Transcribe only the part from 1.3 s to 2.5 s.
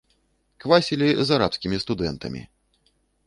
арабскімі студэнтамі.